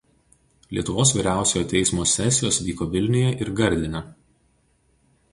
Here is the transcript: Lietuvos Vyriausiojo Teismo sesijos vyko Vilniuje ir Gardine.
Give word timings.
Lietuvos 0.75 1.09
Vyriausiojo 1.17 1.67
Teismo 1.73 2.05
sesijos 2.11 2.57
vyko 2.69 2.87
Vilniuje 2.95 3.35
ir 3.45 3.51
Gardine. 3.61 4.01